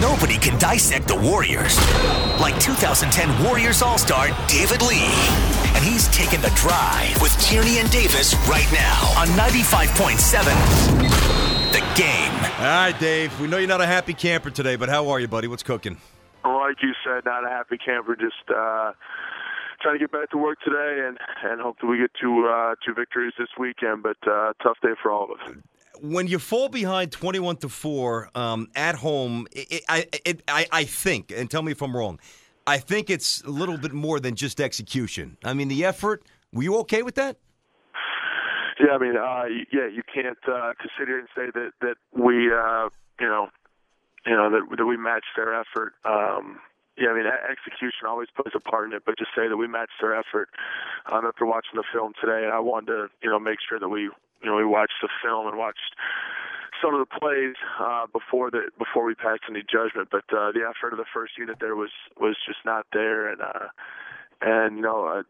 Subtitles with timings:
[0.00, 1.78] Nobody can dissect the Warriors
[2.38, 5.08] like 2010 Warriors All Star David Lee.
[5.74, 10.44] And he's taking the drive with Tierney and Davis right now on 95.7
[11.72, 12.32] The Game.
[12.58, 13.38] All right, Dave.
[13.40, 15.48] We know you're not a happy camper today, but how are you, buddy?
[15.48, 15.96] What's cooking?
[16.44, 18.16] Like you said, not a happy camper.
[18.16, 18.92] Just uh,
[19.80, 22.92] trying to get back to work today, and and hopefully we get two uh, two
[22.92, 24.02] victories this weekend.
[24.02, 25.56] But uh, tough day for all of us
[26.00, 30.66] when you fall behind 21 to 4 um, at home, it, it, I, it, I,
[30.72, 32.18] I think, and tell me if I'm wrong,
[32.66, 35.36] I think it's a little bit more than just execution.
[35.44, 37.36] I mean, the effort, were you okay with that?
[38.80, 42.90] Yeah, I mean, uh, yeah, you can't uh, here and say that that we, uh,
[43.18, 43.48] you know,
[44.26, 45.94] you know that that we matched their effort.
[46.04, 46.58] Um,
[46.98, 49.66] yeah, I mean, execution always plays a part in it, but just say that we
[49.66, 50.48] matched their effort
[51.10, 53.88] um, after watching the film today, and I wanted to, you know, make sure that
[53.88, 54.10] we
[54.42, 55.94] you know, we watched the film and watched
[56.82, 60.08] some of the plays uh, before the before we passed any judgment.
[60.10, 61.90] But uh, the effort of the first unit there was
[62.20, 63.68] was just not there, and uh,
[64.40, 65.22] and you know uh,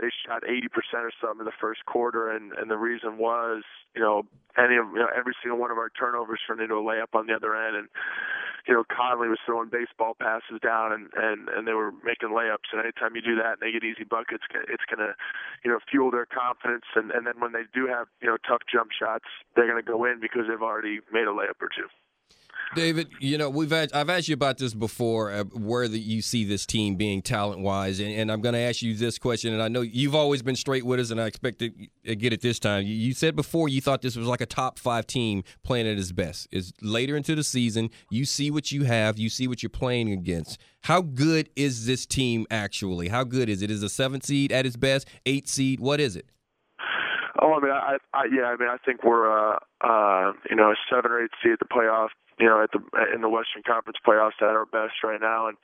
[0.00, 3.62] they shot 80% or something in the first quarter, and and the reason was
[3.94, 4.24] you know
[4.58, 7.26] any of you know every single one of our turnovers turned into a layup on
[7.26, 7.88] the other end, and
[8.66, 12.66] you know, Conley was throwing baseball passes down and, and, and they were making layups.
[12.72, 15.14] And anytime you do that and they get easy buckets, it's going to,
[15.64, 16.84] you know, fuel their confidence.
[16.96, 19.86] And, and then when they do have, you know, tough jump shots, they're going to
[19.86, 21.86] go in because they've already made a layup or two.
[22.74, 26.44] David, you know we've I've asked you about this before, uh, where the, you see
[26.44, 29.52] this team being talent wise, and, and I'm going to ask you this question.
[29.52, 31.70] And I know you've always been straight with us, and I expect to
[32.16, 32.84] get it this time.
[32.84, 35.96] You, you said before you thought this was like a top five team playing at
[35.96, 36.48] its best.
[36.50, 40.10] Is later into the season, you see what you have, you see what you're playing
[40.10, 40.58] against.
[40.82, 43.08] How good is this team actually?
[43.08, 43.70] How good is it?
[43.70, 45.80] Is a seventh seed at its best, eight seed?
[45.80, 46.26] What is it?
[47.40, 50.70] Oh, I mean, I, I yeah, I mean, I think we're uh, uh, you know
[50.70, 52.08] a seven or eight seed at the playoff
[52.38, 52.80] you know, at the
[53.14, 55.56] in the Western Conference playoffs at our best right now, and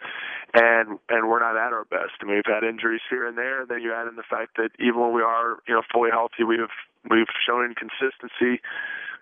[0.54, 2.16] and and we're not at our best.
[2.20, 4.56] I mean, we've had injuries here and there, and then you add in the fact
[4.56, 6.72] that even when we are, you know, fully healthy, we've
[7.10, 8.62] we've shown inconsistency,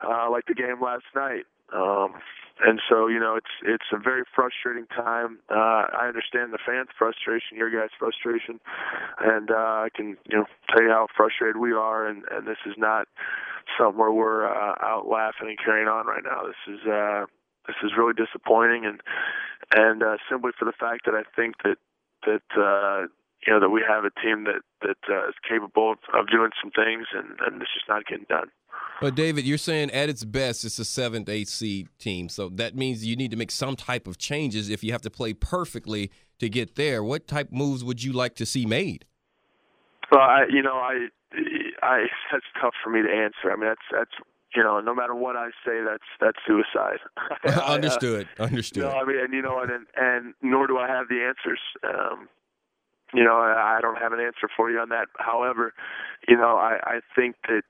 [0.01, 1.45] uh, like the game last night.
[1.73, 2.15] Um,
[2.63, 5.39] and so you know it's it's a very frustrating time.
[5.51, 8.61] Uh, I understand the fans' frustration, your guys' frustration,
[9.19, 12.07] and uh, I can you know tell you how frustrated we are.
[12.07, 13.09] And and this is not
[13.79, 16.43] something where we're uh, out laughing and carrying on right now.
[16.47, 17.25] This is uh,
[17.71, 19.01] this is really disappointing, and
[19.75, 21.79] and uh, simply for the fact that I think that
[22.27, 23.07] that uh,
[23.47, 26.71] you know that we have a team that that uh, is capable of, doing some
[26.71, 28.49] things, and, and it's just not getting done.
[29.01, 32.29] But David, you're saying at its best, it's a seventh, eighth seed team.
[32.29, 35.11] So that means you need to make some type of changes if you have to
[35.11, 37.03] play perfectly to get there.
[37.03, 39.07] What type moves would you like to see made?
[40.11, 41.07] Well, I, you know, I,
[41.83, 43.51] I, that's tough for me to answer.
[43.51, 46.99] I mean, that's that's you know, no matter what I say, that's that's suicide.
[47.63, 48.29] understood.
[48.39, 48.85] I, uh, understood.
[48.85, 51.61] I mean, and you know, and and nor do I have the answers.
[51.85, 52.29] Um,
[53.13, 55.09] you know, I, I don't have an answer for you on that.
[55.19, 55.75] However,
[56.29, 57.63] you know, I, I think that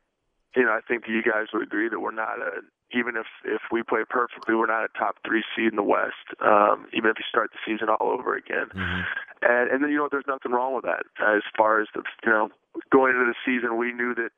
[0.56, 2.60] you know, I think you guys would agree that we're not a
[2.92, 6.26] even if if we play perfectly, we're not a top three seed in the West.
[6.40, 9.00] Um, even if you start the season all over again, mm-hmm.
[9.42, 11.06] and and then you know there's nothing wrong with that.
[11.22, 12.48] As far as the you know
[12.90, 14.30] going into the season, we knew that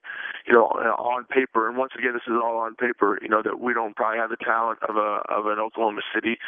[0.47, 3.19] you know on paper, and once again this is all on paper.
[3.23, 6.39] You know that we don't probably have the talent of a of an Oklahoma City.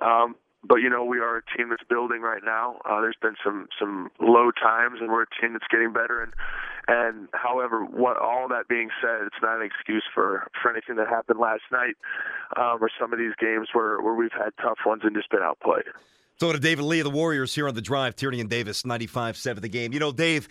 [0.00, 2.80] Um, but you know we are a team that's building right now.
[2.84, 6.22] Uh, there's been some some low times, and we're a team that's getting better.
[6.22, 6.32] And
[6.88, 11.08] and however, what all that being said, it's not an excuse for for anything that
[11.08, 11.96] happened last night,
[12.56, 15.42] um, or some of these games where where we've had tough ones and just been
[15.42, 15.86] outplayed.
[16.40, 19.60] So to David Lee of the Warriors here on the drive, Tierney and Davis, 95-7
[19.60, 19.92] the game.
[19.92, 20.46] You know, Dave,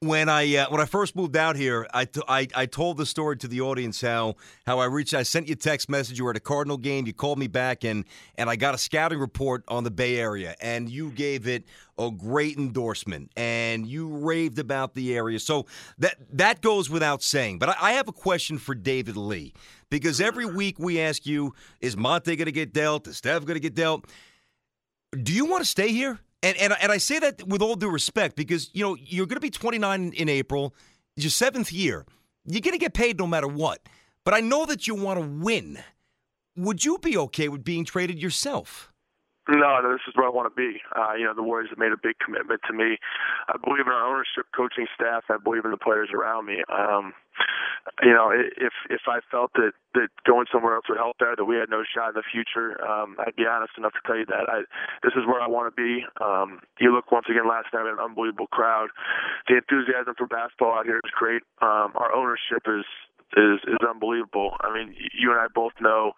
[0.00, 3.04] when I uh, when I first moved out here, I, t- I, I told the
[3.04, 5.12] story to the audience how how I reached.
[5.12, 6.18] I sent you a text message.
[6.18, 7.06] You were at a Cardinal game.
[7.06, 8.06] You called me back, and
[8.36, 11.64] and I got a scouting report on the Bay Area, and you gave it
[11.98, 15.38] a great endorsement, and you raved about the area.
[15.38, 15.66] So
[15.98, 17.58] that that goes without saying.
[17.58, 19.52] But I, I have a question for David Lee
[19.90, 23.06] because every week we ask you: Is Monta going to get dealt?
[23.06, 24.06] Is Steph going to get dealt?
[25.22, 26.20] Do you want to stay here?
[26.42, 29.36] And, and, and I say that with all due respect because, you know, you're going
[29.36, 30.74] to be 29 in April,
[31.16, 32.06] your seventh year.
[32.46, 33.80] You're going to get paid no matter what.
[34.24, 35.78] But I know that you want to win.
[36.56, 38.89] Would you be okay with being traded yourself?
[39.50, 40.78] No, this is where I want to be.
[40.94, 42.98] Uh, you know, the Warriors have made a big commitment to me.
[43.50, 45.24] I believe in our ownership, coaching staff.
[45.26, 46.62] I believe in the players around me.
[46.70, 47.12] Um,
[48.02, 51.44] you know, if if I felt that that going somewhere else would help there, that
[51.44, 54.26] we had no shot in the future, um, I'd be honest enough to tell you
[54.26, 54.46] that.
[54.46, 54.62] I
[55.02, 56.04] this is where I want to be.
[56.22, 58.90] Um, you look once again last night, at an unbelievable crowd.
[59.48, 61.42] The enthusiasm for basketball out here is great.
[61.58, 62.86] Um, our ownership is
[63.36, 64.56] is is unbelievable.
[64.60, 66.12] I mean, you and I both know.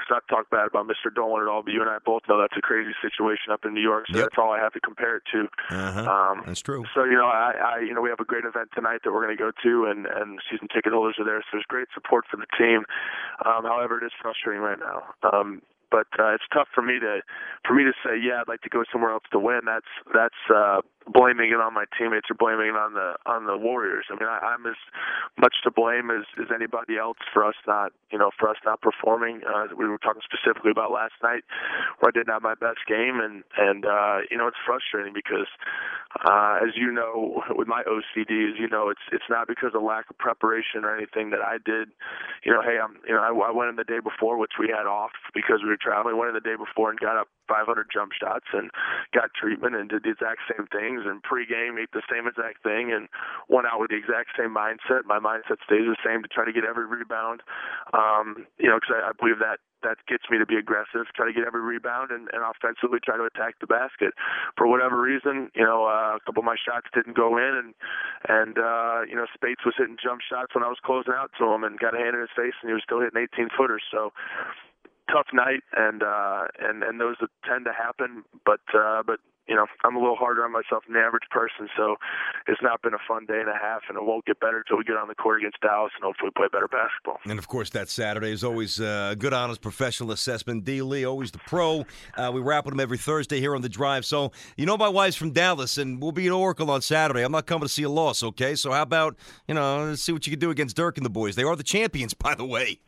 [0.00, 1.12] It's not to talk bad about Mr.
[1.14, 3.74] Dolan at all, but you and I both know that's a crazy situation up in
[3.74, 4.06] New York.
[4.10, 4.24] So Yep.
[4.30, 5.48] that's all I have to compare it to.
[5.70, 6.04] Uh-huh.
[6.10, 6.84] Um, That's true.
[6.94, 9.24] so you know, I, I you know we have a great event tonight that we're
[9.24, 11.40] going to go to, and and season ticket holders are there.
[11.40, 12.84] So there's great support for the team.
[13.44, 15.02] Um, however, it is frustrating right now.
[15.32, 15.62] Um,
[15.96, 17.24] but uh, it's tough for me to
[17.66, 19.60] for me to say, yeah, I'd like to go somewhere else to win.
[19.64, 23.56] That's that's uh, blaming it on my teammates or blaming it on the on the
[23.56, 24.04] Warriors.
[24.10, 24.76] I mean, I, I'm as
[25.40, 28.82] much to blame as, as anybody else for us not you know for us not
[28.82, 29.40] performing.
[29.40, 31.48] Uh, we were talking specifically about last night
[32.00, 35.48] where I didn't have my best game, and and uh, you know it's frustrating because
[36.24, 39.82] uh, as you know with my OCD, as you know, it's it's not because of
[39.82, 41.88] lack of preparation or anything that I did.
[42.44, 44.68] You know, hey, I'm you know I, I went in the day before, which we
[44.68, 46.18] had off because we were traveling.
[46.18, 48.74] Went in the day before and got up 500 jump shots and
[49.14, 51.06] got treatment and did the exact same things.
[51.06, 53.06] And pregame ate the same exact thing and
[53.46, 55.06] went out with the exact same mindset.
[55.06, 57.46] My mindset stays the same to try to get every rebound.
[57.94, 61.26] Um, you know, because I, I believe that that gets me to be aggressive, try
[61.26, 64.14] to get every rebound, and, and offensively try to attack the basket.
[64.56, 67.70] For whatever reason, you know, uh, a couple of my shots didn't go in, and
[68.26, 71.44] and uh, you know, Speights was hitting jump shots when I was closing out to
[71.46, 73.82] him, and got a hand in his face, and he was still hitting 18 footers.
[73.90, 74.10] So
[75.10, 77.16] tough night, and uh, and and those
[77.48, 80.94] tend to happen, but uh, but you know, I'm a little harder on myself than
[80.94, 81.96] the average person, so
[82.48, 84.78] it's not been a fun day and a half, and it won't get better until
[84.78, 87.18] we get on the court against Dallas and hopefully play better basketball.
[87.24, 90.64] And of course, that Saturday is always uh, a good, honest, professional assessment.
[90.64, 90.82] D.
[90.82, 91.84] Lee, always the pro.
[92.16, 94.04] Uh, we wrap with him every Thursday here on the drive.
[94.04, 97.22] So, you know, my wife's from Dallas, and we'll be in Oracle on Saturday.
[97.22, 98.56] I'm not coming to see a loss, okay?
[98.56, 99.16] So, how about,
[99.46, 101.36] you know, see what you can do against Dirk and the boys.
[101.36, 102.80] They are the champions, by the way.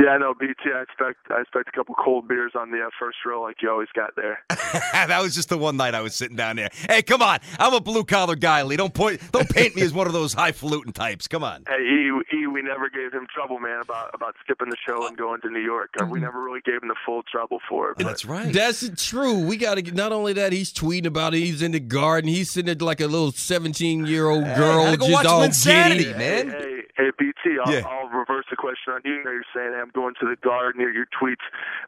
[0.00, 0.54] Yeah, I know, BT.
[0.74, 3.70] I expect I expect a couple cold beers on the uh, first row, like you
[3.70, 4.38] always got there.
[4.92, 6.68] that was just the one night I was sitting down there.
[6.88, 7.38] Hey, come on.
[7.58, 8.76] I'm a blue collar guy, Lee.
[8.76, 11.26] Don't point, don't paint me as one of those highfalutin types.
[11.26, 11.64] Come on.
[11.68, 15.16] Hey, E, e, we never gave him trouble, man, about about skipping the show and
[15.16, 15.90] going to New York.
[16.00, 17.96] Uh, We never really gave him the full trouble for it.
[17.96, 18.52] but- That's right.
[18.52, 19.44] That's true.
[19.46, 19.94] We got to get.
[19.94, 21.38] Not only that, he's tweeting about it.
[21.40, 22.28] He's in the garden.
[22.30, 26.14] He's sitting there like a little seventeen-year-old girl, gotta go just watch all Linsanity, giddy.
[26.14, 26.50] man.
[26.50, 27.10] Hey, hey,
[27.44, 27.86] BT, I'll, Yeah.
[27.86, 29.14] I'll reverse the question on you.
[29.14, 30.80] You know, You're saying hey, I'm going to the garden.
[30.80, 31.44] Your, your tweets,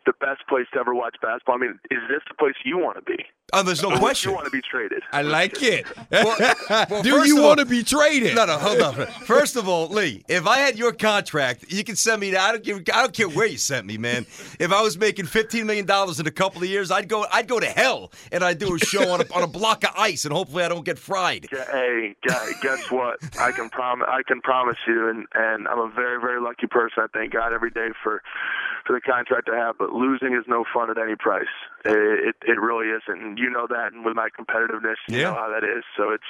[0.06, 1.56] the best place to ever watch basketball.
[1.56, 3.24] I mean, is this the place you want to be?
[3.52, 4.30] Oh, there's no Or question.
[4.30, 5.02] You want to be traded?
[5.12, 5.86] I like it.
[6.10, 8.34] well, Do you of all- want to be traded?
[8.36, 9.06] No, no, hold on.
[9.24, 12.34] First of all, Lee, if I had your contract, you can send me.
[12.36, 12.78] I don't give.
[12.92, 14.26] I don't care where you sent me, man.
[14.58, 17.26] If I was making fifteen million dollars in a couple of years, I'd go.
[17.32, 19.90] I'd go to hell, and I'd do a show on a, on a block of
[19.96, 21.46] ice, and hopefully I don't get fried.
[21.50, 22.14] Hey,
[22.62, 23.18] guess what?
[23.38, 24.06] I can promise.
[24.10, 27.02] I can promise you, and and I'm a very, very lucky person.
[27.02, 28.22] I thank God every day for
[28.90, 29.78] for the contract I have.
[29.78, 31.52] But losing is no fun at any price.
[31.86, 33.92] It it, it really isn't, and you know that.
[33.94, 35.30] And with my competitiveness, you Yeah.
[35.30, 35.84] know how that is.
[35.96, 36.26] So it's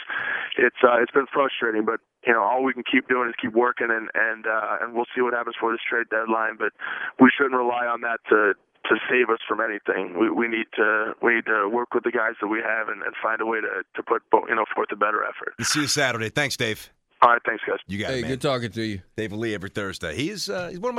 [0.58, 3.54] it's uh, it's been frustrating, but you know all we can keep doing is keep
[3.54, 6.56] working, and and uh, and we'll see what happens for this trade deadline.
[6.58, 6.72] But
[7.18, 8.52] we shouldn't rely on that to
[8.88, 10.18] to save us from anything.
[10.20, 13.02] We we need to we need to work with the guys that we have and,
[13.02, 15.54] and find a way to to put you know forth a better effort.
[15.64, 16.28] See you Saturday.
[16.28, 16.90] Thanks, Dave.
[17.22, 17.76] All right, thanks guys.
[17.86, 18.30] You got Hey, it, man.
[18.30, 19.02] good talking to you.
[19.14, 20.16] David Lee every Thursday.
[20.16, 20.98] He's uh, he's one of my